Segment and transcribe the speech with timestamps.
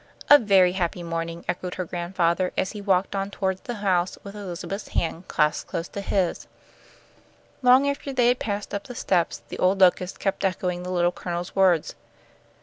[0.31, 4.33] "A very happy morning," echoed her grandfather, as he walked on toward the house with
[4.35, 6.51] Elizabeth's hand clasped close in his own.
[7.69, 11.11] Long after they had passed up the steps the old locusts kept echoing the Little
[11.11, 11.93] Colonel's words.